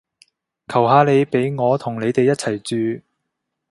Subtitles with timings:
[0.67, 3.03] 求下你畀我同你哋一齊住